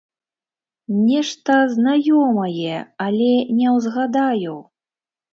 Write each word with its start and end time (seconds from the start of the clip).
Нешта 1.09 1.57
знаёмае, 1.73 2.79
але 3.05 3.27
не 3.59 3.67
ўзгадаю! 3.75 4.55